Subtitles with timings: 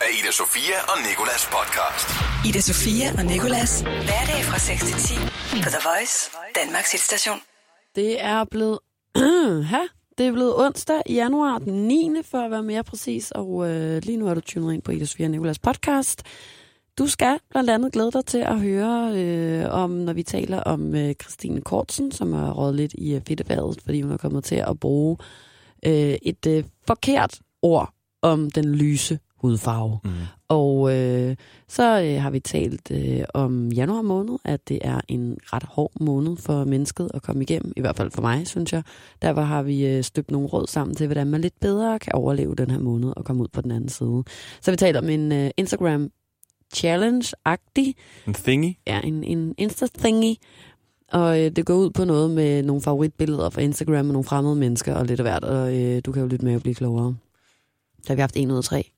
[0.00, 2.08] af Ida Sofia og Nikolas podcast.
[2.48, 3.80] Ida Sofia og Nikolas.
[3.80, 5.14] Hverdag fra 6 til 10
[5.64, 6.16] på The Voice,
[6.60, 7.38] Danmarks hitstation.
[7.94, 8.78] Det er blevet...
[9.72, 9.82] ha?
[10.18, 12.10] Det er blevet onsdag i januar den 9.
[12.24, 15.04] for at være mere præcis, og øh, lige nu er du tunet ind på Ida
[15.04, 16.22] Sofia og Nikolas podcast.
[16.98, 20.94] Du skal blandt andet glæde dig til at høre øh, om, når vi taler om
[20.94, 24.56] øh, Christine Kortsen, som har rådet lidt i øh, fedtebadet, fordi hun er kommet til
[24.56, 25.16] at bruge
[25.86, 29.98] øh, et øh, forkert ord om den lyse hudfarve.
[30.04, 30.10] Mm.
[30.48, 31.36] Og øh,
[31.68, 35.92] så øh, har vi talt øh, om januar måned, at det er en ret hård
[36.00, 38.82] måned for mennesket at komme igennem, i hvert fald for mig, synes jeg.
[39.22, 42.54] Derfor har vi øh, støbt nogle råd sammen til, hvordan man lidt bedre kan overleve
[42.54, 44.24] den her måned og komme ud på den anden side.
[44.60, 46.10] Så vi taler om en øh, Instagram
[46.76, 47.94] challenge-agtig,
[48.26, 48.74] En thingy.
[48.86, 50.36] ja, en, en Insta-thingy,
[51.12, 54.56] og øh, det går ud på noget med nogle favoritbilleder fra Instagram med nogle fremmede
[54.56, 57.06] mennesker og lidt af hvert, og øh, du kan jo lytte med og blive klogere.
[57.06, 58.90] Der har vi haft en ud af tre.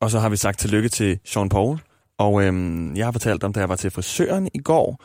[0.00, 1.78] Og så har vi sagt tillykke til Sean Paul.
[2.18, 5.04] Og øhm, jeg har fortalt om, da jeg var til frisøren i går.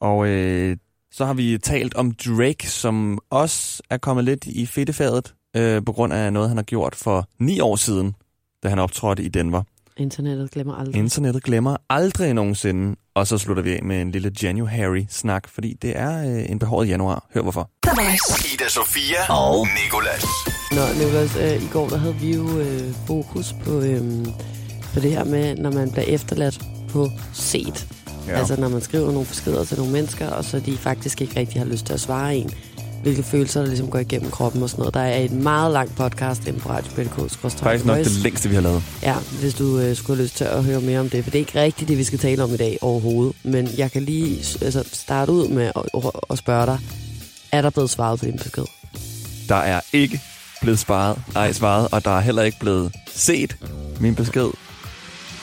[0.00, 0.76] Og øh,
[1.12, 5.92] så har vi talt om Drake, som også er kommet lidt i fedtefadet øh, på
[5.92, 8.14] grund af noget, han har gjort for ni år siden,
[8.62, 9.62] da han optrådte i Denver.
[9.96, 10.96] Internettet glemmer aldrig.
[10.96, 12.96] Internettet glemmer aldrig nogensinde.
[13.16, 16.88] Og så slutter vi af med en lille January-snak, fordi det er øh, en behåret
[16.88, 17.26] januar.
[17.34, 17.70] Hør hvorfor.
[18.54, 20.24] Ida Sofia og Nikolas.
[20.72, 24.26] Nå, Nicolas, øh, i går der havde vi jo øh, fokus på, øh,
[24.94, 27.88] på det her med, når man bliver efterladt på set.
[28.28, 28.32] Ja.
[28.32, 31.60] Altså når man skriver nogle beskeder til nogle mennesker, og så de faktisk ikke rigtig
[31.60, 32.50] har lyst til at svare en.
[33.06, 34.94] Hvilke følelser, der ligesom går igennem kroppen og sådan noget.
[34.94, 36.90] Der er et meget langt podcast inde på Radio
[37.38, 38.82] Faktisk nok det længste, vi har lavet.
[39.02, 41.24] Ja, hvis du øh, skulle have lyst til at høre mere om det.
[41.24, 43.36] For det er ikke rigtigt det, vi skal tale om i dag overhovedet.
[43.42, 46.78] Men jeg kan lige altså, starte ud med at, at, at spørge dig.
[47.52, 48.64] Er der blevet svaret på din besked?
[49.48, 50.20] Der er ikke
[50.60, 53.56] blevet sparet, ej, svaret, og der er heller ikke blevet set
[54.00, 54.50] min besked.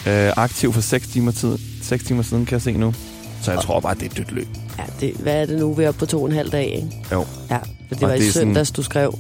[0.08, 2.94] Øh, aktiv for 6 timer, tid, 6 timer siden, kan jeg se nu.
[3.42, 4.48] Så jeg tror bare, det er et dødt løb.
[4.78, 5.74] Ja, det, hvad er det nu?
[5.74, 7.06] Vi er oppe på to og en halv dag, ikke?
[7.12, 7.26] Jo.
[7.50, 9.18] Ja, for det Og var det i er sådan- søndags, du skrev.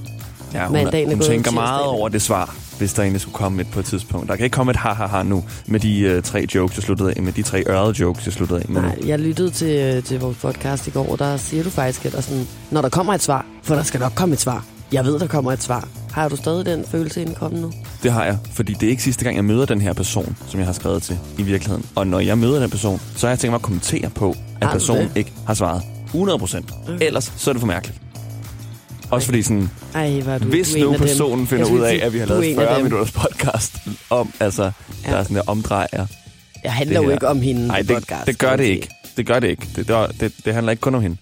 [0.53, 3.61] Ja, hun, Mandagen hun gået tænker meget over det svar, hvis der egentlig skulle komme
[3.61, 4.27] et på et tidspunkt.
[4.29, 7.21] Der kan ikke komme et ha-ha-ha nu, med de øh, tre jokes, jeg sluttede af
[7.23, 7.33] med.
[7.33, 8.81] De tre ørede jokes, jeg sluttede af med.
[8.81, 12.05] Nej, jeg lyttede til, øh, til vores podcast i går, og der siger du faktisk,
[12.05, 14.65] at der sådan, når der kommer et svar, for der skal nok komme et svar.
[14.93, 15.87] Jeg ved, der kommer et svar.
[16.11, 17.71] Har du stadig den følelse inden i kroppen nu?
[18.03, 20.59] Det har jeg, fordi det er ikke sidste gang, jeg møder den her person, som
[20.59, 21.85] jeg har skrevet til i virkeligheden.
[21.95, 24.29] Og når jeg møder den person, så har jeg tænkt mig at kommentere på,
[24.61, 25.17] at Har personen det?
[25.17, 26.73] ikke har svaret 100 procent.
[27.01, 28.01] Ellers så er det for mærkeligt.
[29.09, 32.19] Også fordi sådan, Ej, var du, hvis du nu personen finder ud af, at vi
[32.19, 32.83] har lavet en af 40 dem.
[32.83, 33.75] minutters podcast
[34.09, 34.63] om, altså,
[35.05, 35.11] ja.
[35.11, 36.05] der er sådan der omdrejer.
[36.63, 38.25] Jeg handler jo ikke om hende Nej, det, podcast.
[38.25, 38.89] det gør det ikke.
[39.17, 39.67] Det gør det ikke.
[39.75, 39.87] Det,
[40.19, 41.17] det, det, handler ikke kun om hende.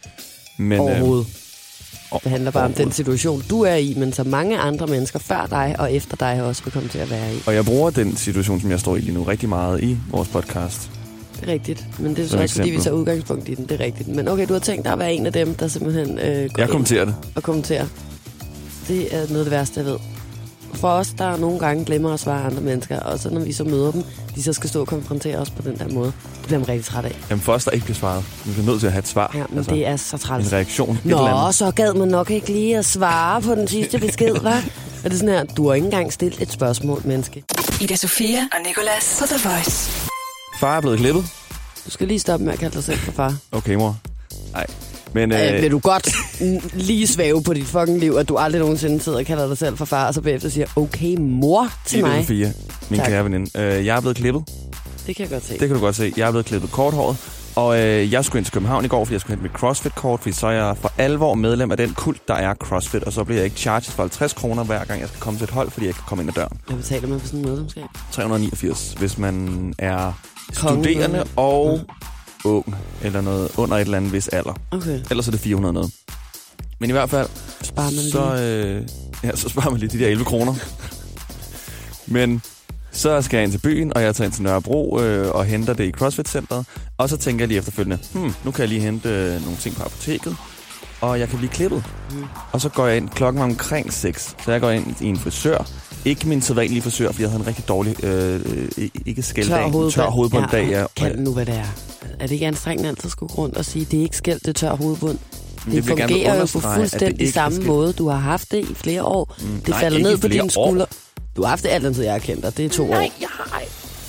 [0.58, 0.82] Men, sige.
[0.82, 1.28] Overhovedet.
[1.28, 1.41] Øh,
[2.24, 5.46] Det handler bare om den situation, du er i, men så mange andre mennesker før
[5.50, 7.38] dig og efter dig også vil komme til at være i.
[7.46, 10.28] Og jeg bruger den situation, som jeg står i lige nu, rigtig meget i vores
[10.28, 10.92] podcast.
[11.40, 13.66] Det er rigtigt, men det er så Som også fordi, vi tager udgangspunkt i den.
[13.66, 14.08] Det er rigtigt.
[14.10, 16.62] Men okay, du har tænkt dig at være en af dem, der simpelthen øh, går
[16.62, 17.16] Jeg kommenterer det.
[17.36, 17.86] og kommenterer.
[18.88, 19.98] Det er noget af det værste, jeg ved.
[20.74, 23.64] For os, der nogle gange glemmer at svare andre mennesker, og så når vi så
[23.64, 24.04] møder dem,
[24.36, 26.06] de så skal stå og konfrontere os på den der måde,
[26.36, 27.18] det bliver man rigtig træt af.
[27.30, 28.24] Jamen for os, der ikke bliver svaret.
[28.46, 29.32] Vi bliver nødt til at have et svar.
[29.34, 30.48] Ja, men altså, det er så træls.
[30.48, 30.90] En reaktion.
[30.96, 31.56] et eller Nå, andet.
[31.56, 34.70] så gad man nok ikke lige at svare på den sidste besked, hva'?
[35.04, 37.44] Er det sådan her, du har ikke engang stillet et spørgsmål, menneske.
[37.82, 39.92] Ida Sofia og Nikolas på The Voice.
[40.60, 41.24] Far er blevet klippet.
[41.86, 43.36] Du skal lige stoppe med at kalde dig selv for far.
[43.52, 43.98] Okay, mor.
[44.54, 44.66] Nej.
[45.14, 46.10] Men øh, Øh, vil du godt
[46.74, 49.78] lige svæve på dit fucking liv, at du aldrig nogensinde sidder og kalder dig selv
[49.78, 52.24] for far, og så bagefter siger, okay, mor til mig.
[52.24, 52.52] Sofia,
[52.90, 53.08] min Tak.
[53.10, 53.60] kære veninde.
[53.62, 54.44] Øh, jeg er blevet klippet.
[55.08, 55.52] Det kan jeg godt se.
[55.60, 56.14] Det kan du godt se.
[56.18, 57.18] Jeg er blevet klippet korthåret.
[57.56, 60.20] Og øh, jeg skulle ind til København i går, fordi jeg skulle hente mit CrossFit-kort,
[60.20, 63.24] fordi så er jeg for alvor medlem af den kult, der er CrossFit, og så
[63.24, 65.72] bliver jeg ikke charged for 50 kroner hver gang, jeg skal komme til et hold,
[65.72, 66.58] fordi jeg kan komme ind ad døren.
[66.68, 67.84] Hvad betaler man for sådan en medlemskab?
[68.12, 70.14] 389, hvis man er
[70.56, 70.84] Konge.
[70.84, 71.80] studerende og
[72.46, 74.54] ung, eller noget under et eller andet vis alder.
[74.72, 75.92] Okay, Ellers er det 400 noget.
[76.80, 77.28] Men i hvert fald,
[77.62, 78.78] sparer man så, lige.
[78.78, 78.88] øh,
[79.24, 80.54] ja, så sparer man lige de der 11 kroner.
[82.08, 82.42] Men
[82.92, 85.74] så skal jeg ind til byen, og jeg tager ind til Nørrebro øh, og henter
[85.74, 86.66] det i CrossFit-centret.
[86.98, 89.76] Og så tænker jeg lige efterfølgende, hmm, nu kan jeg lige hente øh, nogle ting
[89.76, 90.36] på apoteket,
[91.02, 91.84] og jeg kan blive klippet.
[92.12, 92.24] Mm.
[92.52, 95.18] Og så går jeg ind klokken var omkring 6, så jeg går ind i en
[95.18, 95.68] frisør.
[96.06, 98.42] Ikke min sædvanlige frisør, fordi jeg havde en rigtig dårlig, øh,
[99.06, 100.68] ikke skælddag, Tør hoved, tør hovedbund dag.
[100.70, 100.86] Ja.
[100.96, 101.66] Kald det nu, hvad det er.
[102.20, 104.48] Er det ikke anstrengende altid at skulle rundt og sige, det er ikke skæld, det
[104.48, 105.18] er tør hovedbund?
[105.66, 107.68] Det jeg gerne fungerer jo på det fuldstændig samme skæld.
[107.68, 107.94] måde.
[107.94, 109.36] Du har haft det i flere år.
[109.42, 110.48] Mm, Det nej, falder ned på dine år.
[110.68, 110.86] skuldre.
[111.36, 112.58] Du har haft det alt den tid, jeg har kendt dig.
[112.58, 112.96] Det er to år.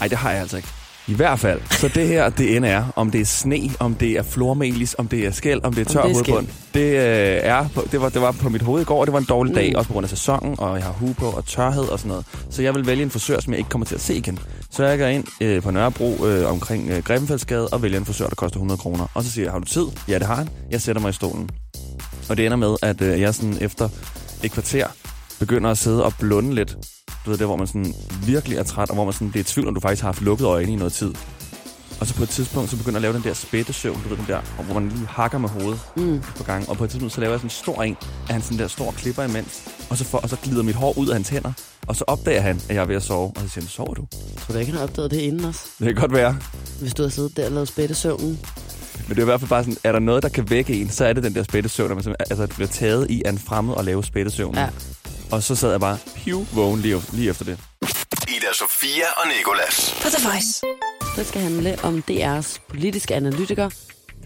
[0.00, 0.69] Nej, det har jeg altså ikke.
[1.08, 1.60] I hvert fald.
[1.70, 5.08] Så det her, det end er, om det er sne, om det er flormelis, om
[5.08, 6.46] det er skæld, om det er tør det er hovedbund.
[6.75, 9.12] Det, øh, er på, det, var, det var på mit hoved i går, og det
[9.12, 9.54] var en dårlig Mm.
[9.54, 12.08] dag, også på grund af sæsonen, og jeg har hue på og tørhed og sådan
[12.08, 12.26] noget.
[12.50, 14.38] Så jeg vil vælge en frisør, som jeg ikke kommer til at se igen.
[14.70, 18.26] Så jeg går ind øh, på Nørrebro øh, omkring øh, Grevenfeldsgade og vælger en frisør,
[18.28, 19.06] der koster 100 kroner.
[19.14, 19.84] Og så siger jeg, har du tid?
[20.08, 20.49] Ja, det har han.
[20.70, 21.49] Jeg sætter mig i stolen.
[22.28, 23.88] Og det ender med, at øh, jeg sådan efter
[24.43, 24.87] et kvarter
[25.38, 26.76] begynder at sidde og blunde lidt.
[27.25, 27.95] Du ved, der hvor man sådan
[28.27, 30.09] virkelig er træt, og hvor man sådan, det er i tvivl, om du faktisk har
[30.09, 31.15] haft lukket øjne i noget tid.
[32.01, 34.17] Og så på et tidspunkt, så begynder jeg at lave den der spættesøvn, du ved,
[34.17, 36.21] den der, hvor man lige hakker med hovedet mm.
[36.37, 36.69] på gang.
[36.69, 37.97] Og på et tidspunkt, så laver jeg sådan en stor en,
[38.29, 39.63] af han sådan der stor klipper imens.
[39.91, 41.53] Og så, for, og så glider mit hår ud af hans hænder.
[41.87, 43.33] Og så opdager han, at jeg er ved at sove.
[43.37, 44.07] Og så siger han, sover du?
[44.39, 45.67] Tror du ikke, han har opdaget det inden os?
[45.79, 46.37] Det kan godt være.
[46.81, 48.39] Hvis du har siddet der og lavet spættesøvnen.
[49.09, 50.91] Men det er i hvert fald bare sådan, er der noget, der kan vække en,
[50.91, 53.75] så er det den der spættesøvn, når man altså, bliver taget i af en fremmed
[53.75, 54.55] og lave spættesøvn.
[54.55, 54.69] Ja.
[55.32, 57.58] Og så sad jeg bare piv vågen lige, lige efter det.
[58.29, 59.94] Ida Sofia og Nikolas.
[60.02, 60.62] På The Voice.
[61.17, 63.70] Det skal handle om DR's politiske analytiker,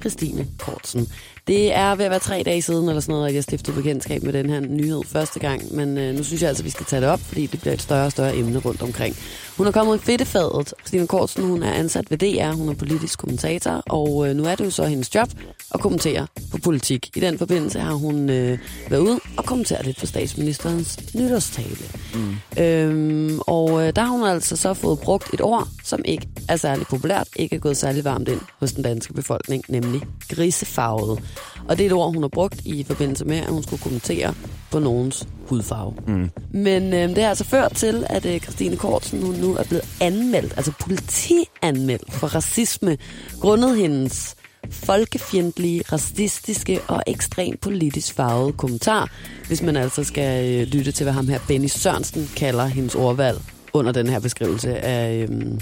[0.00, 1.12] Christine Kortsen.
[1.46, 4.22] Det er ved at være tre dage siden, eller sådan noget, at jeg stiftede bekendtskab
[4.22, 5.74] med den her nyhed første gang.
[5.74, 7.74] Men øh, nu synes jeg altså, at vi skal tage det op, fordi det bliver
[7.74, 9.16] et større og større emne rundt omkring.
[9.56, 10.74] Hun er kommet i fedtefadet.
[10.84, 14.54] Stine Kortsen, hun er ansat ved DR, hun er politisk kommentator, og øh, nu er
[14.54, 15.28] det jo så hendes job
[15.74, 17.16] at kommentere på politik.
[17.16, 18.58] I den forbindelse har hun øh,
[18.88, 21.76] været ude og kommentere lidt på statsministerens nytårstale.
[22.14, 22.62] Mm.
[22.62, 26.56] Øhm, og øh, der har hun altså så fået brugt et ord, som ikke er
[26.56, 31.22] særlig populært, ikke er gået særlig varmt ind hos den danske befolkning, nemlig grisefarvet.
[31.68, 34.34] Og det er et ord, hun har brugt i forbindelse med, at hun skulle kommentere
[34.70, 35.94] på nogens hudfarve.
[36.06, 36.30] Mm.
[36.50, 39.84] Men øh, det har altså ført til, at øh, Christine Kortsen hun nu er blevet
[40.00, 42.98] anmeldt, altså politianmeldt for racisme,
[43.40, 44.36] grundet hendes
[44.70, 49.10] folkefjendtlige, racistiske og ekstremt politisk farvede kommentar,
[49.46, 53.38] hvis man altså skal øh, lytte til, hvad ham her Benny Sørensen kalder hendes ordvalg
[53.72, 55.60] under den her beskrivelse af, øhm,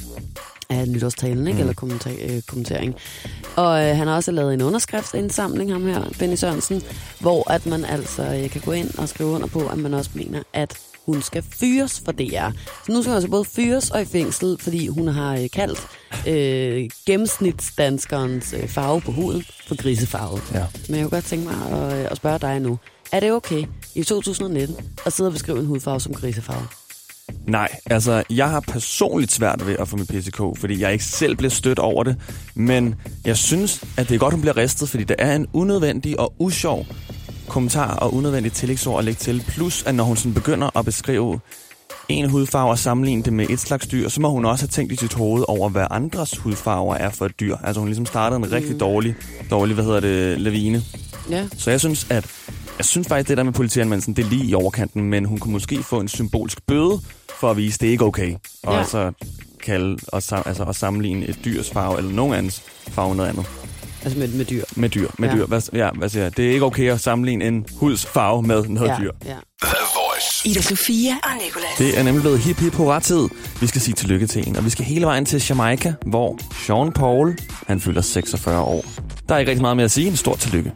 [0.70, 1.62] af nytårstalen, ikke?
[1.62, 1.68] Mm.
[1.68, 2.94] eller kommenta- øh, kommentering.
[3.56, 6.82] Og øh, han har også lavet en underskriftsindsamling, ham her, Benny Sørensen,
[7.20, 10.10] hvor at man altså øh, kan gå ind og skrive under på, at man også
[10.14, 10.76] mener, at
[11.06, 12.50] hun skal fyres for DR.
[12.86, 15.80] Så nu skal hun altså både fyres og i fængsel, fordi hun har øh, kaldt
[16.28, 20.42] øh, gennemsnitsdanskerens øh, farve på huden for grisefarvet.
[20.54, 20.64] Ja.
[20.88, 22.78] Men jeg kunne godt tænke mig at, øh, at spørge dig nu.
[23.12, 23.64] Er det okay
[23.94, 24.76] i 2019
[25.06, 26.66] at sidde og beskrive en hudfarve som grisefarve?
[27.46, 31.36] Nej, altså jeg har personligt svært ved at få mit PCK, fordi jeg ikke selv
[31.36, 32.16] bliver stødt over det.
[32.54, 32.94] Men
[33.24, 36.34] jeg synes, at det er godt, hun bliver ristet, fordi det er en unødvendig og
[36.38, 36.86] usjov
[37.48, 39.44] kommentar og unødvendigt tillægsord at lægge til.
[39.48, 41.40] Plus, at når hun sådan begynder at beskrive
[42.08, 44.92] en hudfarve og sammenligne det med et slags dyr, så må hun også have tænkt
[44.92, 47.56] i sit hoved over, hvad andres hudfarver er for et dyr.
[47.64, 49.14] Altså hun ligesom startede en rigtig dårlig,
[49.50, 50.82] dårlig, hvad hedder det, lavine.
[51.30, 51.48] Ja.
[51.58, 52.26] Så jeg synes, at
[52.78, 55.52] jeg synes faktisk, det der med politianmeldelsen, det er lige i overkanten, men hun kunne
[55.52, 57.00] måske få en symbolsk bøde
[57.40, 58.34] for at vise, det er ikke okay.
[58.62, 58.78] Og Ja.
[58.78, 59.12] altså
[59.64, 63.30] kalde og, sam, altså, at sammenligne et dyrs farve eller nogen andens farve med noget
[63.30, 63.46] andet.
[64.02, 64.64] Altså med, med dyr.
[64.76, 65.08] Med dyr.
[65.18, 65.34] Med Ja.
[65.34, 65.40] ja.
[65.40, 65.46] dyr.
[65.46, 66.36] Hvad, ja, hvad siger jeg?
[66.36, 69.10] Det er ikke okay at sammenligne en huds farve med noget ja, dyr.
[69.24, 69.34] Ja.
[69.62, 70.48] The Voice.
[70.48, 71.68] Ida Sofia og Nicolas.
[71.78, 73.28] Det er nemlig blevet hip hip hurra tid.
[73.60, 76.92] Vi skal sige tillykke til en, og vi skal hele vejen til Jamaica, hvor Sean
[76.92, 78.84] Paul, han fylder 46 år.
[79.28, 80.06] Der er ikke rigtig meget mere at sige.
[80.08, 80.72] En stor tillykke.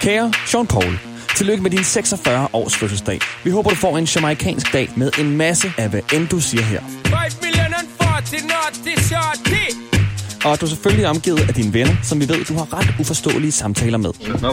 [0.00, 0.98] Kære Sean Paul,
[1.36, 3.20] tillykke med din 46 års fødselsdag.
[3.44, 6.62] Vi håber, du får en jamaikansk dag med en masse af, hvad end du siger
[6.62, 6.80] her.
[6.80, 7.12] 5
[7.42, 9.64] million and 40 naughty shorty.
[10.44, 13.52] Og du er selvfølgelig omgivet af dine venner, som vi ved, du har ret uforståelige
[13.52, 14.12] samtaler med.
[14.42, 14.52] No?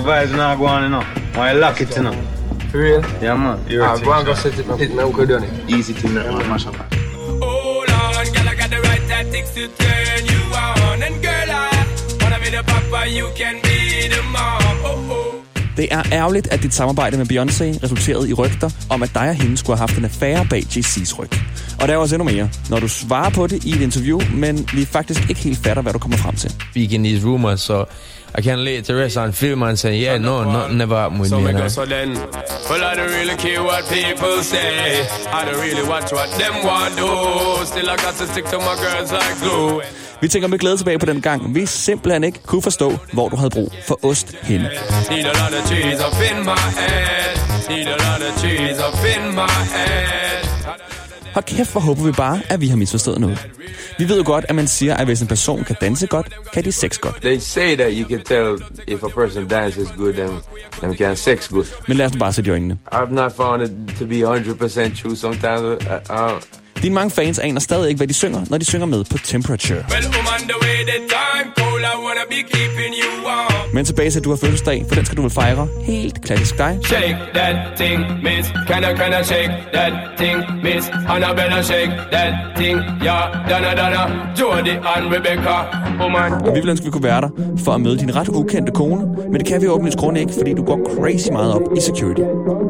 [2.71, 3.03] For real?
[3.23, 3.59] Yeah, man.
[3.69, 5.69] You're Ah, go and go set it, it now, it.
[5.69, 6.75] Easy to know, mash up.
[6.75, 11.03] Hold on, girl, I got the right tactics to turn you on.
[11.07, 11.85] And girl, I
[12.21, 13.77] wanna be the papa, you can be
[14.13, 14.77] the mom.
[14.83, 15.26] Oh, oh.
[15.77, 19.35] Det er ærgerligt, at dit samarbejde med Beyoncé resulterede i rygter om, at dig og
[19.35, 21.29] hende skulle have haft en affære bag JC's ryg.
[21.81, 24.69] Og der er også endnu mere, når du svarer på det i et interview, men
[24.73, 26.49] vi faktisk ikke helt fatter, hvad du kommer frem til.
[26.71, 27.83] speaking these rumors, so
[28.39, 31.21] I can lay it to rest and film and say, yeah, no, nothing never happened
[31.21, 31.65] with So me.
[31.65, 32.09] I- so then.
[32.69, 34.71] Well, I don't really care what people say.
[35.37, 37.09] I don't really watch what them want do.
[37.71, 39.81] Still, I got to stick to my girls like glue.
[40.21, 43.35] Vi tænker med glæde tilbage på den gang, vi simpelthen ikke kunne forstå, hvor du
[43.35, 44.69] havde brug for ost henne.
[45.11, 47.33] Need a lot of trees up in my head.
[47.69, 49.39] Need a lot of trees up in my
[49.75, 50.47] head.
[51.33, 53.47] Hold kæft, hvor håber vi bare, at vi har misforstået noget.
[53.97, 56.63] Vi ved jo godt, at man siger, at hvis en person kan danse godt, kan
[56.63, 57.15] de sex godt.
[57.15, 60.33] They say that you can tell if a person dances good and,
[60.83, 61.65] and can sex good.
[61.87, 62.77] Men lad os nu bare sætte i øjnene.
[62.93, 65.15] I've not found it to be 100% true.
[65.15, 66.39] Sometimes I, I,
[66.83, 69.83] Dine mange fans aner stadig ikke, hvad de synger, når de synger med på Temperature.
[69.89, 70.03] Well,
[71.09, 71.53] time.
[73.73, 76.57] Men tilbage til, at du har fødselsdag, for den skal du vel fejre helt klassisk
[76.57, 76.79] dig.
[76.85, 78.49] Shake that thing, miss.
[78.67, 80.89] Can I, can I shake that thing, miss?
[80.89, 83.49] And I better shake that thing, yeah.
[83.49, 84.03] Donna, Donna,
[84.39, 85.55] Jody and Rebecca.
[86.03, 86.31] Oh man.
[86.33, 87.29] Og vi ville ønske, vi kunne være der
[87.63, 90.53] for at møde din ret ukendte kone, men det kan vi åbenlyst grund ikke, fordi
[90.53, 92.21] du går crazy meget op i security.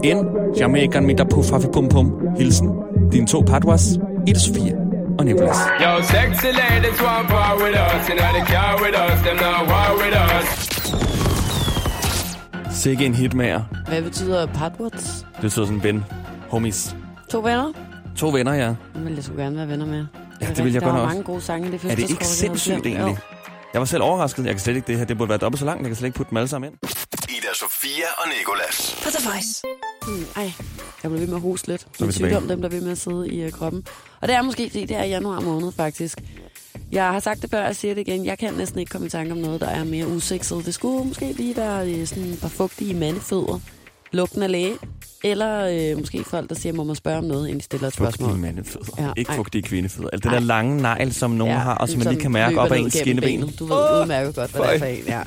[0.04, 0.26] En
[0.60, 2.12] Jamaican mit der på Fafi Pum Pum.
[2.38, 2.70] Hilsen
[3.12, 3.84] dine to padwas,
[4.28, 4.74] Ida Sofia
[5.20, 5.58] og Nicolas.
[5.82, 8.08] Yo, sexy ladies want part with us.
[8.08, 9.20] Know, they car with us.
[9.26, 10.48] Them not war with us.
[12.76, 13.62] Sikke en hitmager.
[13.88, 15.26] Hvad betyder Padwords?
[15.34, 16.06] Det betyder sådan ven.
[16.50, 16.96] Homies.
[17.30, 17.74] To venner?
[18.18, 18.68] To venner, ja.
[18.68, 20.06] Det vil jeg sgu gerne være venner med.
[20.42, 21.08] Ja, det vil jeg der godt er også.
[21.16, 23.18] mange gode sange i det Er det ikke sindssygt egentlig?
[23.74, 24.46] Jeg var selv overrasket.
[24.46, 25.06] Jeg kan slet ikke det her.
[25.06, 25.82] Det burde være dobbelt så langt.
[25.82, 26.80] Jeg kan slet ikke putte dem alle sammen ind.
[27.30, 29.00] Ida Sofia og Nicolas.
[29.04, 29.62] På The Voice.
[30.08, 30.52] Mm, ej,
[31.10, 31.82] jeg blev ved med at hoste lidt.
[31.82, 32.32] er vi er tilbage.
[32.32, 33.84] sygdom, dem der bliver ved med at sidde i uh, kroppen.
[34.22, 36.22] Og det er måske, fordi det er januar måned faktisk.
[36.92, 38.26] Jeg har sagt det før, jeg siger det igen.
[38.26, 40.66] Jeg kan næsten ikke komme i tanke om noget, der er mere usekset.
[40.66, 43.60] Det skulle måske lige være øh, sådan et par fugtige mandefødder.
[44.12, 44.74] Lugten af læge.
[45.24, 47.94] Eller øh, måske folk, der siger, må man spørge om noget, inden de stiller et
[47.94, 48.30] spørgsmål.
[48.30, 49.04] Fugtige mandefødder.
[49.04, 49.36] Ja, ikke ej.
[49.36, 50.10] fugtige kvindefødder.
[50.14, 52.60] Alt det der lange negl, som nogen ja, har, og som man lige kan mærke
[52.60, 53.52] op ad ens skinneben.
[53.60, 55.22] Du ved udmærket godt, hvad det er for en, ja.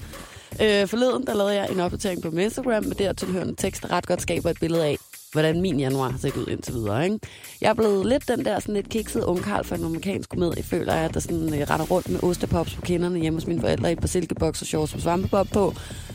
[0.61, 4.07] Øh, forleden, der lavede jeg en opdatering på Instagram med der tilhørende tekst, der ret
[4.07, 4.97] godt skaber et billede af,
[5.33, 7.05] hvordan min januar har set ud indtil videre.
[7.05, 7.19] Ikke?
[7.61, 10.55] Jeg er blevet lidt den der sådan lidt kiksede ungkarl for en amerikansk komedie.
[10.57, 13.61] Jeg føler, at der sådan, øh, render rundt med ostepops på kinderne hjemme hos mine
[13.61, 15.75] forældre i et par silkeboks og shorts med svampebob på.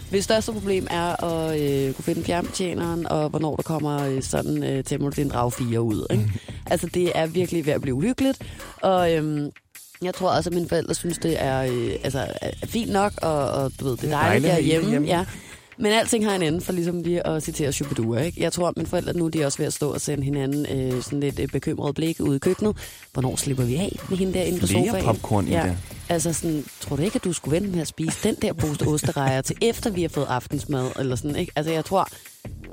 [0.09, 4.63] Hvis største problem er at øh, kunne finde fjernbetjeneren, og hvornår der kommer øh, sådan
[4.63, 6.05] øh, er en drag 4 ud.
[6.11, 6.31] Ikke?
[6.71, 8.41] altså, det er virkelig ved at blive uhyggeligt.
[8.81, 9.51] Og øhm,
[10.01, 13.49] jeg tror også, at mine forældre synes, det er, øh, altså, er fint nok, og,
[13.49, 14.89] og du ved, det er dejligt, dejligt at at jeg I er er hjemme.
[14.89, 15.07] hjemme.
[15.07, 15.25] Ja.
[15.77, 18.41] Men alting har en ende, for ligesom lige at citere Shubidua, ikke?
[18.41, 20.65] Jeg tror, at mine forældre nu, de er også ved at stå og sende hinanden
[20.71, 22.77] øh, sådan lidt øh, bekymret blik ude i køkkenet.
[23.13, 25.05] Hvornår slipper vi af med hende der inde på sofaen?
[25.05, 25.65] popcorn, ja.
[25.65, 25.77] Ida.
[26.09, 28.87] Altså sådan, tror du ikke, at du skulle vente med at spise den der pose
[28.87, 30.91] osterejer til efter vi har fået aftensmad?
[30.99, 31.51] Eller sådan, ikke?
[31.55, 32.09] Altså jeg tror,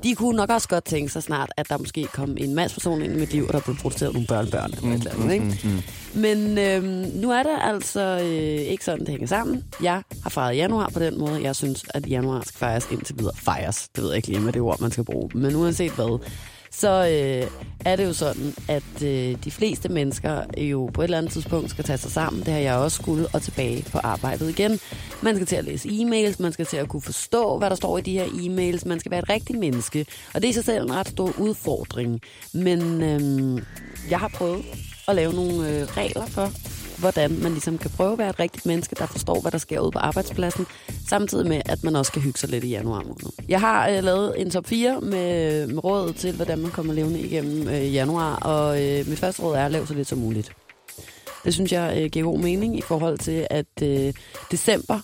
[0.03, 3.01] de kunne nok også godt tænke sig snart, at der måske kom en masse person
[3.01, 5.59] ind i mit liv, og der blev produceret nogle børnebørn eller mm, eller andet, ikke?
[5.63, 6.21] Mm, mm.
[6.21, 9.63] Men øhm, nu er det altså øh, ikke sådan, det hænger sammen.
[9.83, 11.43] Jeg har fejret januar på den måde.
[11.43, 13.33] Jeg synes, at januar skal fejres indtil videre.
[13.35, 15.29] Fejres, det ved jeg ikke lige, hvad det ord, man skal bruge.
[15.33, 16.19] Men uanset hvad,
[16.75, 17.51] så øh,
[17.85, 21.69] er det jo sådan, at øh, de fleste mennesker jo på et eller andet tidspunkt
[21.69, 22.43] skal tage sig sammen.
[22.45, 24.79] Det har jeg også skulle, og tilbage på arbejdet igen.
[25.21, 27.97] Man skal til at læse e-mails, man skal til at kunne forstå, hvad der står
[27.97, 28.87] i de her e-mails.
[28.87, 31.31] Man skal være et rigtigt menneske, og det er i sig selv en ret stor
[31.39, 32.21] udfordring.
[32.53, 33.61] Men øh,
[34.09, 34.65] jeg har prøvet
[35.07, 36.51] at lave nogle øh, regler for,
[37.03, 39.79] hvordan man ligesom kan prøve at være et rigtigt menneske, der forstår, hvad der sker
[39.79, 40.65] ude på arbejdspladsen,
[41.07, 43.31] samtidig med, at man også kan hygge sig lidt i januar måned.
[43.49, 47.19] Jeg har øh, lavet en top 4 med, med råd til, hvordan man kommer levende
[47.19, 50.51] igennem øh, januar, og øh, mit første råd er at lave så lidt som muligt.
[51.45, 54.13] Det synes jeg øh, giver god mening i forhold til, at øh,
[54.51, 54.99] december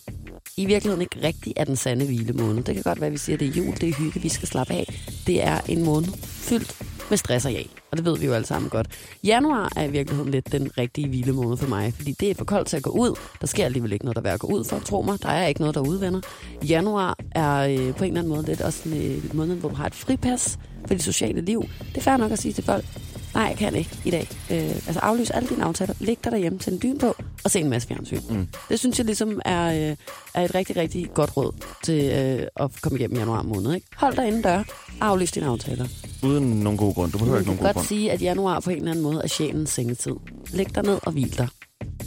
[0.57, 2.63] i virkeligheden ikke rigtig er den sande hvilemåned.
[2.63, 4.29] Det kan godt være, at vi siger, at det er jul, det er hygge, vi
[4.29, 4.85] skal slappe af.
[5.27, 6.75] Det er en måned fyldt
[7.09, 8.87] med stress og jag, og det ved vi jo alle sammen godt.
[9.23, 12.67] Januar er i virkeligheden lidt den rigtige hvilemåned for mig, fordi det er for koldt
[12.67, 13.19] til at gå ud.
[13.41, 14.79] Der sker alligevel ikke noget, der er værd at gå ud for.
[14.79, 16.21] Tro mig, der er ikke noget, der udvender.
[16.69, 19.75] Januar er øh, på en eller anden måde lidt også en øh, måned, hvor du
[19.75, 21.63] har et fripas for det sociale liv.
[21.89, 22.85] Det er fair nok at sige til folk,
[23.33, 24.27] nej, jeg kan ikke i dag.
[24.51, 27.59] Øh, altså aflys alle dine aftaler, læg dig derhjemme, til en dyn på, og se
[27.59, 28.19] en masse fjernsyn.
[28.29, 28.47] Mm.
[28.69, 29.95] Det synes jeg ligesom er, øh,
[30.33, 31.51] er et rigtig, rigtig godt råd
[31.83, 33.73] til øh, at komme igennem januar måned.
[33.73, 33.87] Ikke?
[33.97, 34.63] Hold dig inden dør,
[35.01, 35.87] aflys dine aftaler.
[36.23, 37.11] Uden nogen god grund.
[37.11, 37.87] Du behøver Man ikke kan nogen god godt grund.
[37.87, 40.13] sige, at januar på en eller anden måde er sjælens sengetid.
[40.53, 41.47] Læg dig ned og hvil dig.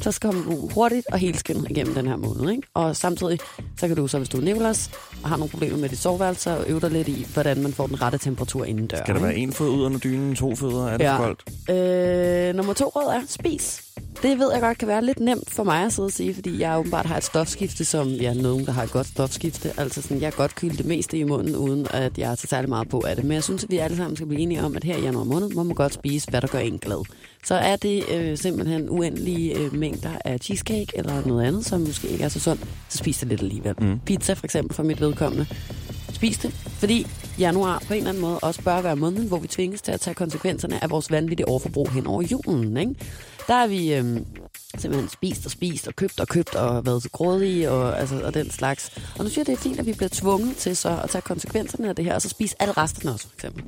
[0.02, 2.50] Så skal du hurtigt og helskindet igennem den her måned.
[2.50, 2.62] Ikke?
[2.74, 3.38] Og samtidig,
[3.78, 4.90] så kan du så, hvis du er Nicolas,
[5.22, 7.86] og har nogle problemer med dit soveværelse, så øve dig lidt i, hvordan man får
[7.86, 8.96] den rette temperatur inden dør.
[9.04, 10.86] Skal der være en fod ud under dynen, to fødder?
[10.88, 11.16] Er det Ja.
[11.16, 11.70] koldt?
[12.50, 13.82] Øh, nummer to råd er, spis.
[14.22, 16.60] Det ved jeg godt kan være lidt nemt for mig at sidde og sige, fordi
[16.60, 19.72] jeg åbenbart har et stofskifte, som jeg ja, er nogen, der har et godt stofskifte.
[19.76, 22.68] Altså sådan, jeg kan godt kylde det meste i munden, uden at jeg tager særlig
[22.68, 23.24] meget på af det.
[23.24, 25.24] Men jeg synes, at vi alle sammen skal blive enige om, at her i januar
[25.24, 27.04] måned må man godt spise, hvad der gør en glad.
[27.44, 32.08] Så er det øh, simpelthen uendelige øh, mængder af cheesecake eller noget andet, som måske
[32.08, 33.74] ikke er så sundt, så spis det lidt alligevel.
[33.80, 34.00] Mm.
[34.06, 35.46] Pizza for eksempel for mit vedkommende.
[36.12, 37.06] Spis det, fordi
[37.38, 40.00] januar på en eller anden måde også bør være måneden, hvor vi tvinges til at
[40.00, 42.76] tage konsekvenserne af vores vanvittige overforbrug hen over julen.
[42.76, 42.94] Ikke?
[43.46, 44.26] Der har vi øhm,
[44.78, 48.34] simpelthen spist og spist og købt og købt og været så grådige og, altså, og
[48.34, 48.90] den slags.
[49.18, 51.22] Og nu synes jeg, det er fint, at vi bliver tvunget til så at tage
[51.22, 53.64] konsekvenserne af det her, og så spise alle resterne også, for eksempel.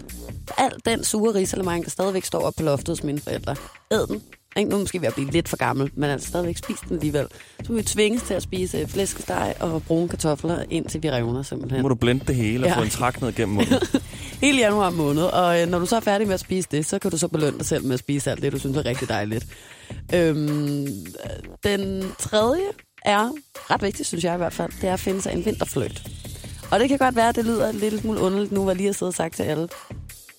[0.58, 3.56] Al den sure risalemang, der stadigvæk står op på loftet hos mine forældre.
[3.92, 4.22] Æd den.
[4.56, 4.70] Ikke?
[4.70, 7.26] Nu er måske ved at blive lidt for gammel, men altså stadigvæk spise den alligevel.
[7.64, 11.78] Så må vi tvinges til at spise flæskesteg og brune kartofler, indtil vi revner simpelthen.
[11.78, 12.78] Nu må du blende det hele og Ja.
[12.78, 13.74] få en træk ned gennem munden.
[14.42, 16.98] Hele januar måned, og øh, når du så er færdig med at spise det, så
[16.98, 19.08] kan du så belønne dig selv med at spise alt det, du synes er rigtig
[19.08, 19.46] dejligt.
[20.14, 20.88] Øhm,
[21.64, 22.62] den tredje
[23.04, 23.30] er
[23.70, 26.02] ret vigtigt, synes jeg i hvert fald, det er at finde sig en vinterfløjt.
[26.70, 28.86] Og det kan godt være, at det lyder en lille smule underligt nu, jeg lige
[28.86, 29.68] har siddet og sagt til alle.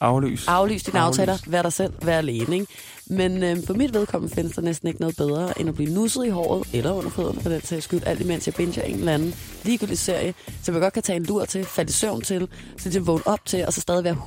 [0.02, 0.48] Aflys.
[0.48, 1.20] Aflys dine Aflys.
[1.20, 2.56] aftaler, vær dig selv, vær alene.
[2.56, 2.68] Ikke?
[3.08, 6.26] Men øh, for mit vedkommende findes der næsten ikke noget bedre, end at blive nusset
[6.26, 9.14] i håret, eller under fødderne for den sags skyld, alt imens jeg binger en eller
[9.14, 10.34] anden ligegyldig serie,
[10.64, 12.48] som jeg godt kan tage en lur til, falde i søvn til,
[12.78, 14.18] så til vågne op til, og så stadig være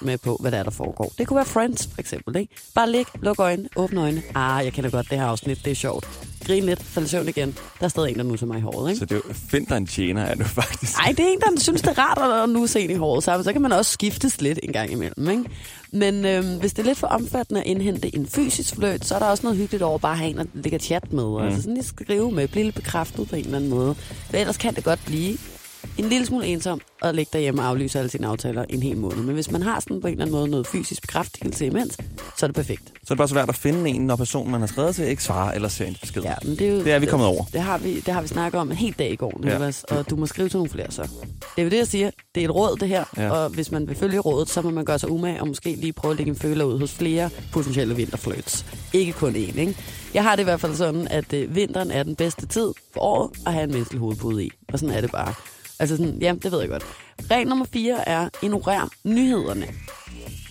[0.00, 1.12] 100% med på, hvad der er, der foregår.
[1.18, 2.36] Det kunne være Friends, for eksempel.
[2.36, 2.54] Ikke?
[2.74, 4.22] Bare lig, luk øjnene, åbne øjnene.
[4.34, 6.31] Ah, jeg kender godt det her afsnit, det er sjovt.
[6.46, 7.54] Grin lidt, falde søvn igen.
[7.78, 8.90] Der er stadig en, der nusser mig i håret.
[8.90, 8.98] Ikke?
[8.98, 10.98] Så det er find dig en tjener, er du faktisk.
[10.98, 13.44] Nej, det er en, der synes, det er rart at nusse en i håret sammen.
[13.44, 15.30] Så kan man også skiftes lidt en gang imellem.
[15.30, 15.44] Ikke?
[15.92, 19.18] Men øhm, hvis det er lidt for omfattende at indhente en fysisk fløjt, så er
[19.18, 21.24] der også noget hyggeligt over bare at have en, der ligger chat med.
[21.24, 21.36] Mm.
[21.36, 23.94] Altså sådan lige skrive med, blive lidt bekræftet på en eller anden måde.
[24.30, 25.38] For ellers kan det godt blive
[25.98, 29.16] en lille smule ensom at ligge derhjemme og aflyse alle sine aftaler en hel måned.
[29.22, 31.96] Men hvis man har sådan på en eller anden måde noget fysisk bekræftelse imens,
[32.38, 32.82] så er det perfekt.
[32.88, 35.22] Så er det bare svært at finde en, når personen, man har skrevet til, ikke
[35.22, 36.22] svarer eller ser en besked.
[36.22, 37.44] Ja, men det, er jo, Det er vi kommet over.
[37.52, 39.50] Det har vi, det har vi snakket om en hel dag i går, Ja.
[39.50, 41.02] Niklas, og du må skrive til nogle flere så.
[41.02, 41.08] Det
[41.56, 42.10] er jo det, jeg siger.
[42.34, 43.04] Det er et råd, det her.
[43.16, 43.30] Ja.
[43.30, 45.92] Og hvis man vil følge rådet, så må man gøre sig umage og måske lige
[45.92, 48.64] prøve at lægge en føler ud hos flere potentielle vinterfløjts.
[48.92, 49.76] Ikke kun én, ikke?
[50.14, 53.00] Jeg har det i hvert fald sådan, at øh, vinteren er den bedste tid for
[53.00, 54.50] året at have en menneskelig hovedpude i.
[54.72, 55.34] Og sådan er det bare.
[55.78, 56.84] Altså sådan, ja, det ved jeg godt.
[57.30, 59.66] Regel nummer 4 er, ignorer nyhederne.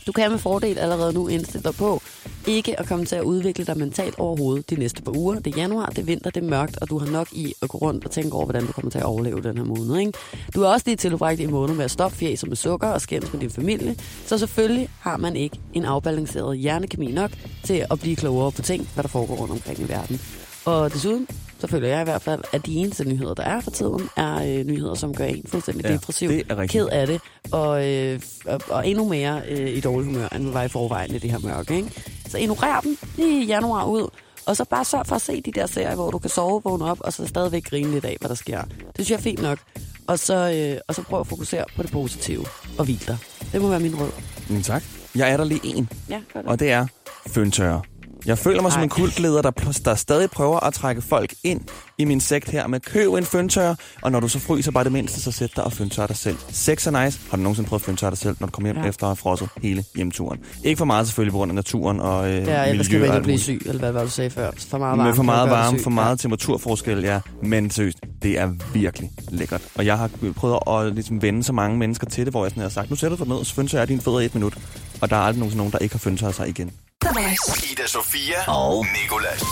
[0.07, 2.01] Du kan med fordel allerede nu indstille dig på
[2.47, 5.39] ikke at komme til at udvikle dig mentalt overhovedet de næste par uger.
[5.39, 7.69] Det er januar, det er vinter, det er mørkt, og du har nok i at
[7.69, 9.99] gå rundt og tænke over, hvordan du kommer til at overleve den her måned.
[9.99, 10.13] Ikke?
[10.55, 13.33] Du er også lige tilbragt i måned med at stoppe fjæser med sukker og skændes
[13.33, 13.95] med din familie,
[14.25, 17.31] så selvfølgelig har man ikke en afbalanceret hjernekemi nok
[17.63, 20.21] til at blive klogere på ting, hvad der foregår rundt omkring i verden.
[20.65, 21.27] Og desuden,
[21.61, 24.35] så føler jeg i hvert fald, at de eneste nyheder, der er for tiden, er
[24.59, 26.71] øh, nyheder, som gør en fuldstændig Ja, depressiv, det er rigtigt.
[26.83, 30.53] ked af det, og, øh, og, og endnu mere øh, i dårlig humør, end vi
[30.53, 31.75] var i forvejen i det her mørke.
[31.75, 32.03] Ikke?
[32.29, 34.07] Så ignorer dem lige i januar ud,
[34.45, 36.85] og så bare sørg for at se de der serier, hvor du kan sove, vågne
[36.85, 38.61] op, og så stadigvæk grine lidt af, hvad der sker.
[38.61, 39.59] Det synes jeg er fint nok.
[40.07, 42.45] Og så, øh, og så prøv at fokusere på det positive
[42.77, 43.17] og hvil dig.
[43.51, 44.11] Det må være min råd.
[44.49, 44.83] Men tak.
[45.15, 46.49] Jeg er der lige en, Ja, gør det.
[46.49, 46.85] og det er
[47.27, 47.81] føntørre.
[48.25, 48.83] Jeg føler mig som Ej.
[48.83, 49.51] en kultleder, der,
[49.85, 51.61] der stadig prøver at trække folk ind
[51.97, 54.91] i min sekt her med køb en føntørre, og når du så fryser bare det
[54.91, 56.37] mindste, så sæt dig og føntør dig selv.
[56.49, 57.19] Sex er nice.
[57.29, 58.81] Har du nogensinde prøvet at føntørre dig selv, når du kommer hjem Ja.
[58.83, 58.89] ja.
[58.89, 60.39] efter at have frosset hele hjemturen?
[60.63, 63.39] Ikke for meget selvfølgelig på grund af naturen og øh, Ja, ellers miljø alt blive
[63.39, 64.51] syg, eller hvad var du sagde før.
[64.69, 65.03] For meget varme.
[65.09, 67.19] Med for meget varme, for meget temperaturforskel, ja.
[67.43, 69.61] Men seriøst, det er virkelig lækkert.
[69.75, 72.63] Og jeg har prøvet at ligesom vende så mange mennesker til det, hvor jeg sådan
[72.63, 74.35] har sagt, nu sætter du dig ned, og så føntørrer jeg dine fødder i et
[74.35, 74.57] minut.
[75.01, 76.71] Og der er aldrig nogen, der ikke har føntørret sig igen.
[77.13, 77.71] Voice.
[77.71, 79.43] Ida Sofia og Nikolas.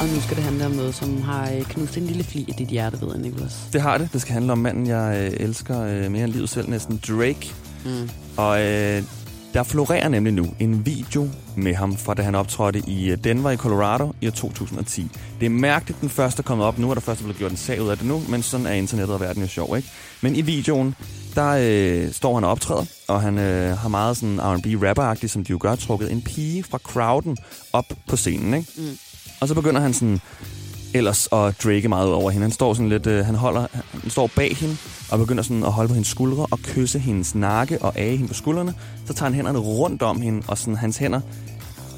[0.00, 2.52] Og nu skal det handle om noget, som har øh, knust en lille fli i
[2.58, 3.52] dit hjerte, ved jeg, Nicolas.
[3.72, 4.08] Det har det.
[4.12, 7.52] Det skal handle om manden, jeg øh, elsker øh, mere end livet selv, næsten Drake.
[7.84, 8.10] Mm.
[8.36, 9.02] Og øh,
[9.56, 13.50] der florerer nemlig nu en video med ham, fra da han optrådte i øh, Denver
[13.50, 15.10] i Colorado i år 2010.
[15.40, 16.78] Det er mærkeligt, den første er kommet op.
[16.78, 18.72] Nu er der først blevet gjort en sag ud af det nu, men sådan er
[18.72, 19.88] internettet og verden jo sjov, ikke?
[20.20, 20.94] Men i videoen,
[21.34, 25.44] der øh, står han og optræder, og han øh, har meget sådan R&B rapper som
[25.44, 27.36] de jo gør, trukket en pige fra crowden
[27.72, 28.72] op på scenen, ikke?
[28.76, 28.98] Mm.
[29.40, 30.20] Og så begynder han sådan
[30.94, 32.44] ellers at drake meget ud over hende.
[32.44, 33.66] Han står sådan lidt, øh, han holder,
[34.02, 34.76] han står bag hende
[35.10, 38.28] og begynder sådan at holde på hendes skuldre og kysse hendes nakke og age hende
[38.28, 38.74] på skuldrene.
[39.06, 41.20] Så tager han hænderne rundt om hende, og sådan hans hænder,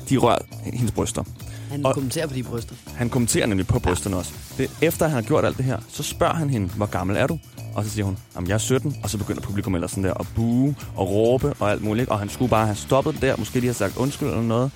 [0.08, 1.22] de rører hendes bryster.
[1.70, 2.74] Han Og- kommenterer på de bryster.
[2.94, 4.32] Han kommenterer nemlig på brysterne også.
[4.58, 7.26] Det, efter han har gjort alt det her, så spørger han hende, hvor gammel er
[7.26, 7.38] du?
[7.74, 10.14] Og så siger hun, at jeg er 17, og så begynder publikum ellers sådan der
[10.14, 12.08] at bue og råbe og alt muligt.
[12.08, 14.70] Og han skulle bare have stoppet der, måske lige have sagt undskyld eller noget.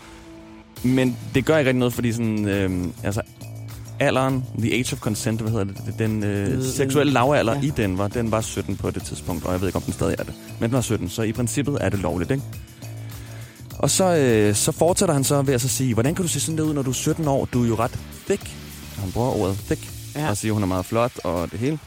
[0.84, 3.20] Men det gør ikke rigtig noget, fordi sådan, øh, altså,
[4.00, 7.60] alderen, the age of consent, hvad hedder det, den øh, seksuelle lavalder ja.
[7.60, 9.92] i den var, den var 17 på det tidspunkt, og jeg ved ikke, om den
[9.92, 10.34] stadig er det.
[10.60, 12.42] Men den var 17, så i princippet er det lovligt, ikke?
[13.78, 16.40] Og så, øh, så fortsætter han så ved at så sige, hvordan kan du se
[16.40, 17.44] sådan der ud, når du er 17 år?
[17.44, 18.56] Du er jo ret thick.
[18.98, 20.30] Han bruger ordet thick, ja.
[20.30, 21.78] og siger, hun er meget flot og det hele.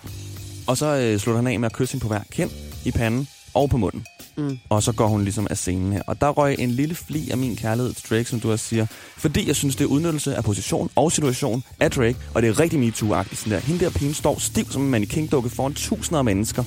[0.67, 2.49] Og så øh, slutter han af med at kysse hende på hver kind,
[2.85, 4.05] i panden og på munden.
[4.37, 4.59] Mm.
[4.69, 6.01] Og så går hun ligesom af scenen her.
[6.07, 8.85] Og der røg en lille fli af min kærlighed til Drake, som du også siger.
[9.17, 12.17] Fordi jeg synes, det er udnyttelse af position og situation af Drake.
[12.33, 13.59] Og det er rigtig MeToo-agtigt sådan der.
[13.59, 16.63] Hende der pigen står stiv som en mannequin-dukke foran tusinder af mennesker.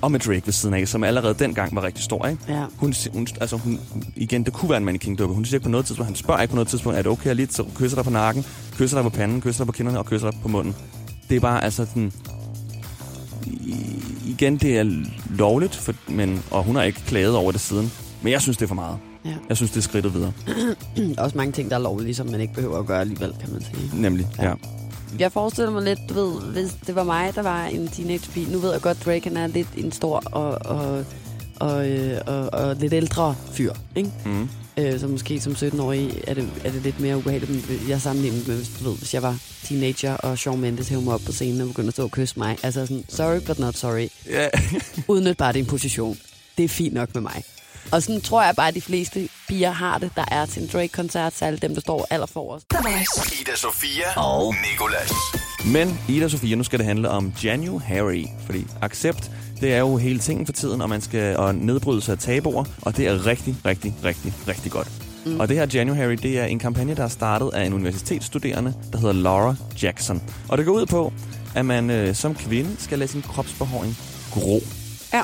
[0.00, 2.42] Og med Drake ved siden af, som allerede dengang var rigtig stor, ikke?
[2.48, 2.64] Ja.
[2.76, 3.80] Hun, hun, altså hun,
[4.16, 5.34] igen, det kunne være en mannequin-dukke.
[5.34, 7.30] Hun siger ikke på noget tidspunkt, han spørger ikke på noget tidspunkt, er det okay
[7.30, 8.44] at lige så kysser dig på nakken,
[8.76, 10.74] kysser dig på panden, kysser dig på kinderne og kysser dig på munden.
[11.28, 12.12] Det er bare altså sådan...
[14.42, 17.92] Igen, det er lovligt, for, men, og hun har ikke klaget over det siden.
[18.22, 18.98] Men jeg synes, det er for meget.
[19.24, 19.34] Ja.
[19.48, 20.32] Jeg synes, det er skridtet videre.
[20.96, 23.34] Der er også mange ting, der er lovlige, som man ikke behøver at gøre alligevel,
[23.40, 24.00] kan man sige.
[24.00, 24.44] Nemlig, Ja.
[24.44, 24.48] ja.
[24.48, 24.54] ja.
[25.18, 28.52] Jeg forestiller mig lidt, du ved, hvis det var mig, der var en teenage-pige.
[28.52, 31.04] Nu ved jeg godt, Drake han er lidt en stor og, og,
[31.62, 34.10] og, øh, og, og lidt ældre fyr, ikke?
[34.24, 34.48] Mm.
[34.76, 37.68] Øh, så måske som 17-årig er det, er det lidt mere ubehageligt.
[37.70, 41.04] Men Jeg sammenligner med, hvis, du ved, hvis jeg var teenager, og Shawn Mendes hævde
[41.04, 42.58] mig op på scenen og begyndte at stå og kysse mig.
[42.62, 44.08] Altså sådan, sorry but not sorry.
[44.26, 44.48] Ja.
[45.08, 46.18] Udnyt bare din position.
[46.58, 47.44] Det er fint nok med mig.
[47.90, 50.68] Og sådan tror jeg bare, at de fleste piger har det, der er til en
[50.72, 52.66] Drake-koncert, særligt dem, der står allerforrest.
[52.70, 53.40] The Voice.
[53.40, 55.12] Ida Sofia og Nikolas.
[55.66, 59.30] Men Ida Sofia, nu skal det handle om January, fordi accept,
[59.62, 62.64] det er jo hele tingen for tiden, og man skal og nedbryde sig af tabuer,
[62.82, 64.88] og det er rigtig, rigtig, rigtig, rigtig godt.
[65.26, 65.40] Mm.
[65.40, 68.98] Og det her January, det er en kampagne, der er startet af en universitetsstuderende, der
[68.98, 70.22] hedder Laura Jackson.
[70.48, 71.12] Og det går ud på,
[71.54, 73.96] at man øh, som kvinde skal lade sin kropsbehåring
[74.30, 74.60] gro.
[75.12, 75.22] Ja.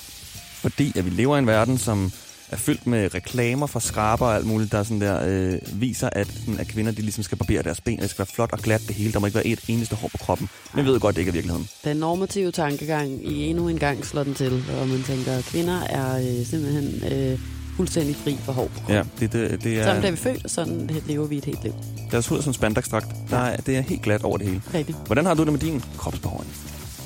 [0.53, 2.13] Fordi at vi lever i en verden, som
[2.51, 6.27] er fyldt med reklamer for skraber og alt muligt, der sådan der, øh, viser, at,
[6.27, 7.99] sådan, at kvinder de ligesom skal barbere deres ben.
[8.01, 9.13] Det skal være flot og glat det hele.
[9.13, 10.49] Der må ikke være et eneste hår på kroppen.
[10.75, 11.69] Men vi ved godt, det ikke er virkeligheden.
[11.85, 15.81] Den normative tankegang i endnu en gang slår den til, og man tænker, at kvinder
[15.81, 17.39] er øh, simpelthen øh,
[17.77, 18.71] fuldstændig fri for hår.
[18.89, 21.63] Ja, det, det, det Sådan er, bliver vi født, og sådan lever vi et helt
[21.63, 21.75] liv.
[22.11, 23.07] deres hud er som spandakstrakt.
[23.31, 24.63] Der er, det er helt glat over det hele.
[24.75, 24.99] Rigtigt.
[25.07, 26.51] Hvordan har du det med din kropsbehåring?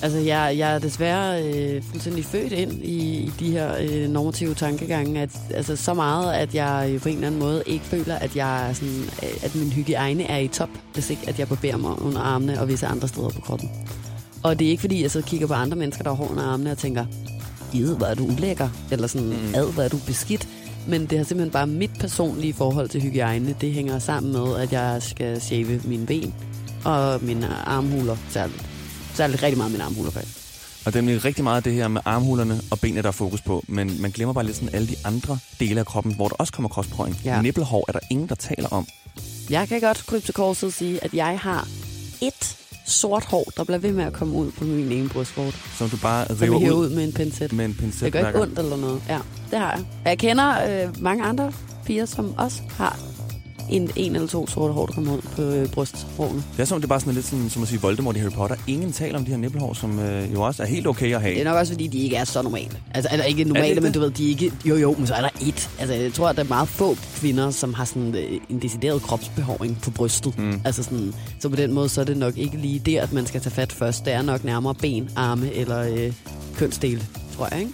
[0.03, 4.55] Altså, jeg, jeg er desværre øh, fuldstændig født ind i, i de her øh, normative
[4.55, 8.15] tankegange, at, altså, så meget, at jeg øh, på en eller anden måde ikke føler,
[8.15, 11.49] at, jeg er sådan, øh, at min hygiejne er i top, hvis ikke at jeg
[11.49, 13.71] barberer mig under armene og visse andre steder på kroppen.
[14.43, 16.43] Og det er ikke fordi, jeg så kigger på andre mennesker, der har hår under
[16.43, 17.05] armene og tænker,
[17.73, 19.55] Id, hvor er du ulækker, eller sådan, mm.
[19.55, 20.49] ad, hvor er du beskidt.
[20.89, 23.55] Men det har simpelthen bare mit personlige forhold til hygiejne.
[23.61, 26.35] Det hænger sammen med, at jeg skal shave mine ben
[26.85, 28.72] og mine armhuler særligt.
[29.15, 30.39] Særligt rigtig meget mine armhuler, faktisk.
[30.87, 33.41] Og det er nemlig rigtig meget det her med armhulerne og benene, der er fokus
[33.41, 33.65] på.
[33.69, 36.53] Men man glemmer bare lidt sådan alle de andre dele af kroppen, hvor der også
[36.53, 37.21] kommer kropsbehåring.
[37.25, 37.43] Ja.
[37.43, 38.87] Nippelhår er der ingen, der taler om.
[39.51, 41.69] Jeg kan godt krybe til korset og sige, at jeg har
[42.23, 45.57] et sort hår, der bliver ved med at komme ud på min ene brystvorte.
[45.79, 47.53] Som du bare river ud, ud med en pincet.
[47.53, 48.01] med en pincet.
[48.01, 49.03] Det gør ikke ondt eller noget.
[49.09, 49.19] Ja,
[49.51, 49.85] det har jeg.
[50.05, 51.53] Jeg kender øh, mange andre
[51.87, 52.99] piger, som også har
[53.77, 56.43] en, en eller to sorte hår, der kommer ud på øh, brysthårene.
[56.57, 58.31] Det er som, det er bare sådan lidt sådan, som at sige Voldemort i Harry
[58.31, 58.57] Potter.
[58.67, 61.35] Ingen taler om de her nippelhår, som øh, jo også er helt okay at have.
[61.35, 62.71] Det er nok også, fordi de ikke er så normale.
[62.95, 63.95] Altså, eller ikke normale, men det?
[63.95, 64.53] du ved, de er ikke...
[64.65, 65.71] Jo, jo, men så er der et.
[65.79, 69.03] Altså, jeg tror, at der er meget få kvinder, som har sådan øh, en decideret
[69.03, 70.39] kropsbehåring på brystet.
[70.39, 70.61] Mm.
[70.65, 73.27] Altså sådan, så på den måde, så er det nok ikke lige der, at man
[73.27, 74.05] skal tage fat først.
[74.05, 76.13] Det er nok nærmere ben, arme eller øh,
[76.57, 77.03] kønsdele,
[77.37, 77.73] tror jeg, ikke?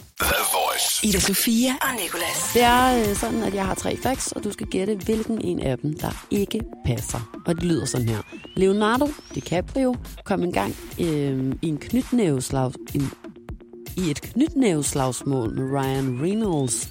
[0.79, 1.07] Voice.
[1.07, 2.53] Ida Sofia og Nicolas.
[2.55, 5.61] Det er øh, sådan, at jeg har tre facts, og du skal gætte, hvilken en
[5.61, 7.41] af dem, der ikke passer.
[7.47, 8.19] Og det lyder sådan her.
[8.57, 13.11] Leonardo DiCaprio kom engang øh, i en knytnæveslag, en,
[13.97, 16.89] i et knytnæveslagsmål med Ryan Reynolds.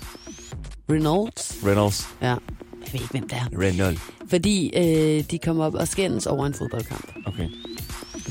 [0.92, 1.56] Reynolds?
[1.66, 2.08] Reynolds.
[2.22, 2.28] Ja.
[2.28, 2.38] Jeg
[2.94, 3.60] ved ikke, hvem det er.
[3.60, 4.02] Reynolds.
[4.30, 7.12] Fordi øh, de kom op og skændes over en fodboldkamp.
[7.26, 7.50] Okay.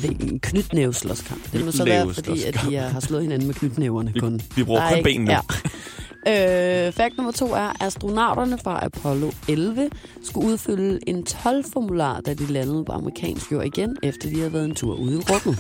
[0.03, 1.53] Det er en knytnæveslåskamp.
[1.53, 4.41] Det må så være, fordi at de har slået hinanden med knytnæverne Vi- kun.
[4.57, 5.31] vi bruger er kun benene.
[6.27, 6.87] Ja.
[6.87, 9.91] Øh, fakt nummer to er, astronauterne fra Apollo 11
[10.25, 14.65] skulle udfylde en 12-formular, da de landede på amerikansk jord igen, efter de havde været
[14.65, 15.59] en tur ude i rummet.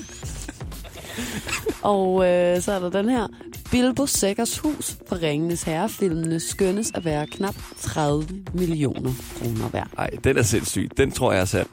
[1.83, 3.27] Og øh, så er der den her.
[3.71, 9.89] Bilbo Sækkers hus fra Ringenes Herre-filmene skønnes at være knap 30 millioner kroner værd.
[9.99, 10.89] Ej, den er sindssyg.
[10.97, 11.67] Den tror jeg er sand.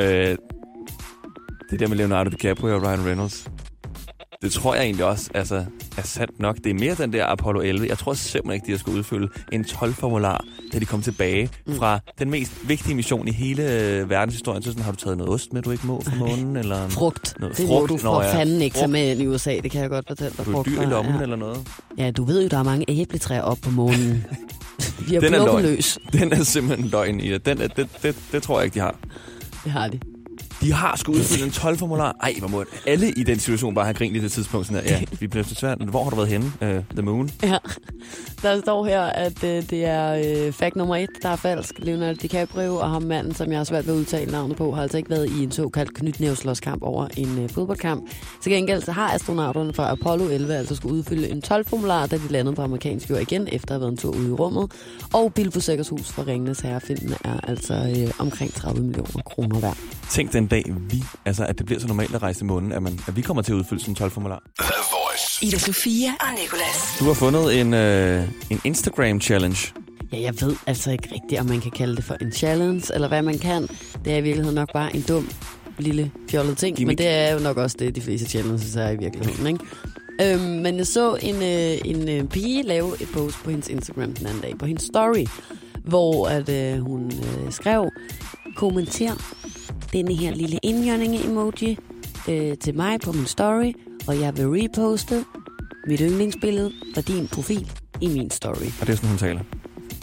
[0.00, 0.36] Øh,
[1.70, 3.48] det der med Leonardo DiCaprio og Ryan Reynolds.
[4.42, 5.64] Det tror jeg egentlig også altså,
[5.96, 6.56] er sandt nok.
[6.56, 7.88] Det er mere den der Apollo 11.
[7.88, 11.76] Jeg tror simpelthen ikke, de har skulle udfylde en 12-formular, da de kom tilbage mm.
[11.76, 14.62] fra den mest vigtige mission i hele øh, verdenshistorien.
[14.62, 16.56] Så sådan, har du taget noget ost med, du ikke må fra månen?
[16.56, 17.34] Eller Frugt.
[17.40, 17.80] Noget det frugt.
[17.90, 18.34] må du for Nå, ja.
[18.34, 18.92] fanden ikke tage Frugt.
[18.92, 20.44] med ind i USA, det kan jeg godt fortælle dig.
[20.44, 21.22] Har du et dyr i lommen ja.
[21.22, 21.68] eller noget?
[21.98, 24.24] Ja, du ved jo, der er mange æbletræer op på månen.
[25.08, 25.62] Vi har Den er løgn.
[25.62, 25.98] løs.
[26.12, 27.46] Den er simpelthen løgn i det.
[27.46, 28.96] Den er, det, det, det tror jeg ikke, de har.
[29.64, 30.00] Det har de.
[30.66, 32.16] De har sgu udfyldt en 12-formular.
[32.22, 34.66] Ej, hvor må alle i den situation bare have grint i det tidspunkt.
[34.66, 35.78] Sådan der, ja, vi bliver så svært.
[35.78, 36.46] Hvor har du været henne?
[36.60, 37.30] Uh, the Moon?
[37.42, 37.58] Ja.
[38.42, 40.12] Der står her, at øh, det er
[40.46, 41.74] øh, fakt nummer et, der er falsk.
[41.78, 44.82] Leonardo DiCaprio og ham manden, som jeg har svært ved at udtale navnet på, har
[44.82, 48.10] altså ikke været i en såkaldt knytnævslåskamp over en øh, fodboldkamp.
[48.42, 52.28] Til gengæld så har astronauterne fra Apollo 11 altså skulle udfylde en 12-formular, da de
[52.30, 54.72] landede på amerikansk jord igen, efter at have været en tur ude i rummet.
[55.12, 59.76] Og Bilbo Sækkers hus fra Ringenes Herre-filmene er altså øh, omkring 30 millioner kroner værd.
[60.10, 60.55] Tænk den dag,
[60.90, 63.22] vi, altså at det bliver så normalt at rejse til månen, at, man, at vi
[63.22, 64.42] kommer til at udfylde sådan en 12-formular.
[64.60, 65.46] The Voice.
[65.46, 66.96] Ida Sofia og Nicolas.
[66.98, 69.72] Du har fundet en, øh, en Instagram-challenge.
[70.12, 73.08] Ja, jeg ved altså ikke rigtigt, om man kan kalde det for en challenge, eller
[73.08, 73.62] hvad man kan.
[74.04, 75.30] Det er i virkeligheden nok bare en dum,
[75.78, 76.98] lille, fjollet ting, Gimmick.
[77.00, 79.64] men det er jo nok også det, de fleste challenges er i virkeligheden, ikke?
[80.22, 84.12] Øhm, men jeg så en, øh, en øh, pige lave et post på hendes Instagram
[84.12, 85.26] den anden dag, på hendes story,
[85.84, 87.90] hvor at, øh, hun øh, skrev,
[88.56, 89.14] kommenter
[89.92, 91.78] denne her lille indjørninge-emoji
[92.28, 93.72] øh, til mig på min story,
[94.06, 95.24] og jeg vil reposte
[95.88, 97.70] mit yndlingsbillede fra din profil
[98.00, 98.66] i min story.
[98.80, 99.40] Og det er sådan, hun taler.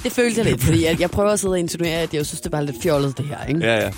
[0.03, 2.41] Det følte jeg lidt, fordi at jeg prøver at sidde og insinuere, at jeg synes,
[2.41, 3.45] det var lidt fjollet, det her.
[3.45, 3.59] Ikke?
[3.65, 3.91] Ja,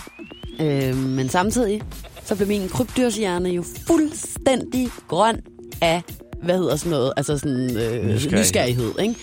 [0.60, 0.90] ja.
[0.90, 1.82] Øh, men samtidig,
[2.26, 5.40] så blev min krybdyrshjerne jo fuldstændig grøn
[5.82, 6.02] af,
[6.44, 8.32] hvad hedder sådan noget, altså sådan øh, Nysgerrighed.
[8.40, 8.92] nysgerrighed.
[9.00, 9.16] ikke?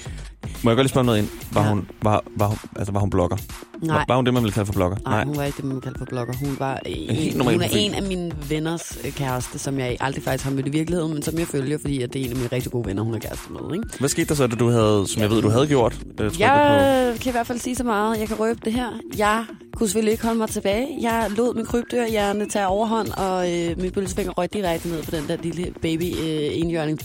[0.63, 1.29] Må jeg godt lige spørge noget ind?
[1.53, 1.69] Var, Ja.
[1.69, 3.37] hun, var, var, hun, altså, var hun blogger?
[3.83, 4.05] Nej.
[4.09, 4.97] Var, hun det, man ville kalde for blogger?
[5.05, 6.35] Nej, hun var ikke det, man kalder for blogger.
[6.37, 7.85] Hun var en, helt normal hun er profil.
[7.87, 11.23] en af mine venners øh, kæreste, som jeg aldrig faktisk har mødt i virkeligheden, men
[11.23, 13.19] som jeg følger, fordi at det er en af mine rigtig gode venner, hun er
[13.19, 13.75] kæreste med.
[13.77, 13.99] Ikke?
[13.99, 15.93] Hvad skete der så, da du havde, som jeg ved, du havde gjort?
[15.93, 18.19] Øh, trykket Jeg kan i hvert fald sige så meget.
[18.21, 18.89] Jeg kan røbe det her.
[19.19, 19.45] Jeg
[19.77, 20.89] kunne selvfølgelig ikke holde mig tilbage.
[21.01, 25.25] Jeg lod min krybdyrhjerne tage overhånd, og øh, min bølsefinger røg direkte ned på den
[25.29, 26.99] der lille baby øh, enhjørning.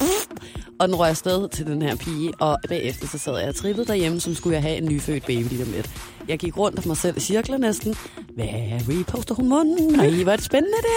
[0.80, 3.88] Og den røg afsted til den her pige, og bagefter så sad jeg og trippede
[3.88, 5.90] derhjemme, som skulle jeg have en nyfødt baby lige om lidt.
[6.28, 7.96] Jeg gik rundt om mig selv i cirkler næsten.
[8.36, 8.46] Hvad
[8.90, 9.94] reposter hun munden?
[9.94, 10.96] Nej, hvor er det spændende det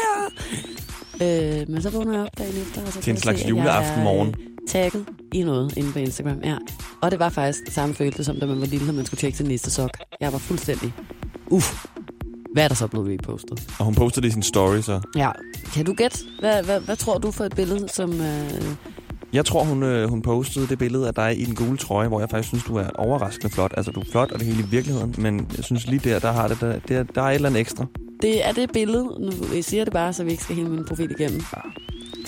[1.20, 1.60] her.
[1.60, 4.28] Øh, men så vågner jeg op dagen efter, og så Til en slags se, juleaftenmorgen.
[4.28, 6.56] er, øh, tagget i noget inde på Instagram, ja.
[7.00, 9.38] Og det var faktisk samme følelse, som da man var lille, når man skulle tjekke
[9.38, 9.90] sin næste sok.
[10.20, 10.92] Jeg var fuldstændig,
[11.50, 11.84] uff,
[12.52, 13.68] hvad er der så blevet repostet?
[13.78, 15.00] Og hun postede det i sin story, så...
[15.16, 15.30] Ja,
[15.74, 18.20] kan du gætte, hvad, hvad, hvad tror du for et billede, som...
[18.20, 18.64] Øh,
[19.32, 22.20] Jeg tror, hun, øh, hun postede det billede af dig i den gule trøje, hvor
[22.20, 23.72] jeg faktisk synes, du er overraskende flot.
[23.76, 25.14] Altså, du er flot, og det hele i virkeligheden.
[25.18, 27.60] Men jeg synes lige der, der har det, der, der, der er et eller andet
[27.60, 27.86] ekstra.
[28.22, 30.84] det er det billede, nu jeg siger det bare, så vi ikke skal hele min
[30.84, 31.40] profil igennem,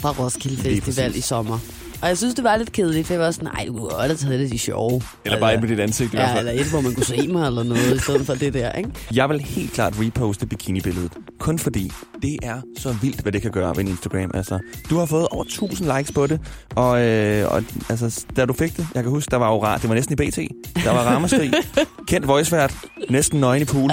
[0.00, 1.58] fra Roskilde Festival i sommer.
[2.02, 4.02] Og jeg synes, det var lidt kedeligt, for jeg var sådan, nej, du kunne godt
[4.02, 5.02] have taget det de sjove.
[5.24, 6.48] Eller bare ind på dit ansigt i hvert Ja, fald.
[6.48, 8.90] eller et, hvor man kunne se mig eller noget, i stedet for det der, ikke?
[9.14, 11.12] Jeg vil helt klart reposte bikini-billedet.
[11.38, 14.30] Kun fordi det er så vildt, hvad det kan gøre ved en Instagram.
[14.34, 14.58] Altså,
[14.90, 16.40] du har fået over 1000 likes på det,
[16.74, 19.78] og, øh, og altså, da du fik det, jeg kan huske, der var jo ra-
[19.82, 20.36] det var næsten i BT.
[20.84, 21.52] Der var ramaskrig.
[22.08, 22.74] Kendt voicevært.
[23.10, 23.90] Næsten nøgen i pool.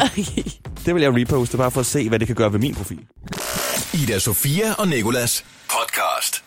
[0.85, 2.99] Det vil jeg reposte, bare for at se, hvad det kan gøre ved min profil.
[3.93, 6.43] Ida Sofia og Nikolas podcast.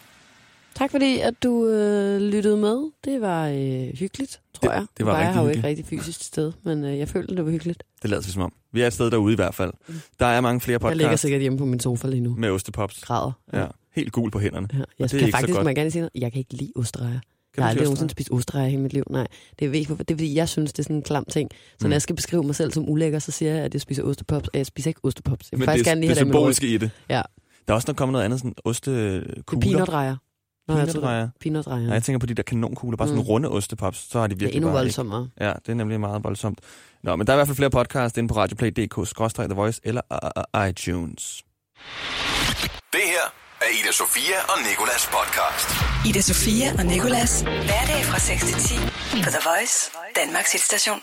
[0.75, 2.91] Tak fordi, at du øh, lyttede med.
[3.05, 4.87] Det var øh, hyggeligt, tror Det- jeg.
[4.99, 7.45] det var jeg rigtig har jo ikke rigtig fysisk sted, men øh, jeg følte, det
[7.45, 7.83] var hyggeligt.
[8.03, 8.53] Det lader sig som om.
[8.73, 9.73] Vi er et sted derude i hvert fald.
[10.21, 12.35] Der er mange flere Jeg ligger podcasts sikkert hjemme på min sofa lige nu.
[12.39, 13.01] med ostepops.
[13.05, 13.33] Græder.
[13.53, 14.69] Ja, helt gul på hænderne.
[14.73, 14.79] Ja.
[14.79, 16.11] det Jeg er skal faktisk jeg gerne sige noget.
[16.15, 17.11] Jeg kan ikke lide ostrejer.
[17.11, 17.21] Kan
[17.57, 19.05] Jeg har aldrig nogensinde spist ostrejer i hele mit liv.
[19.11, 19.27] Nej,
[19.59, 21.51] det er, ikke, det er fordi, jeg synes, det er sådan en klam ting.
[21.53, 21.89] Så Mm.
[21.89, 24.49] når jeg skal beskrive mig selv som ulækker, så siger jeg, at jeg spiser ostepops.
[24.49, 25.49] Og jeg spiser ikke ostepops.
[25.53, 26.91] Jeg vil Men faktisk det, gerne lige det have dem i symboliske i det.
[27.11, 27.23] Ja.
[27.69, 29.61] Der er også nok kommet noget andet, sådan Det er ostekugler.
[29.71, 30.17] peanutrejer.
[30.69, 31.81] Nå, jeg tror, det er Peanutrejer.
[31.83, 33.29] Nej, jeg tænker på de der kanonkugler, bare sådan Mm.
[33.29, 35.29] runde ostepops, så har de det er virkelig endnu bare ikke- voldsommere.
[35.41, 36.59] Ja, det er nemlig meget voldsomt.
[37.03, 40.61] Nå, men der er i hvert fald flere podcasts inde på radioplay.dk-the voice eller uh,
[40.61, 41.43] uh, iTunes.
[42.93, 43.25] Det her
[43.61, 45.69] er Ida Sofia og Nikolas podcast.
[46.09, 47.41] Ida Sofia og Nikolas.
[47.41, 48.75] Hverdag fra 6 til 10
[49.25, 49.77] på The Voice,
[50.17, 50.99] Danmarks hitstation.